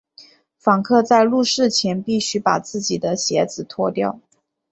[0.57, 4.19] 访客在入寺前必须把自己的鞋子脱掉。